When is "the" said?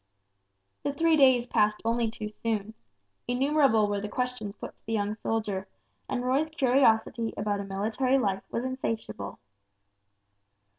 0.81-0.91, 4.01-4.09, 4.87-4.93